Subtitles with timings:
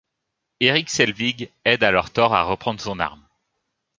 [0.61, 3.23] Erik Selvig aide alors Thor à reprendre son arme.